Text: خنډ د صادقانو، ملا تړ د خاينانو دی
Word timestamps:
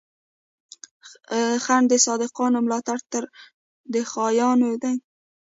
خنډ 1.63 1.85
د 1.89 1.93
صادقانو، 2.05 2.57
ملا 2.65 2.79
تړ 2.87 2.95
د 3.93 3.95
خاينانو 4.11 4.69
دی 4.83 4.95